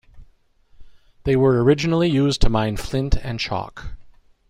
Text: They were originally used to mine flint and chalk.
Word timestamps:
They 1.25 1.35
were 1.35 1.63
originally 1.63 2.09
used 2.09 2.41
to 2.41 2.49
mine 2.49 2.77
flint 2.77 3.13
and 3.17 3.39
chalk. 3.39 3.89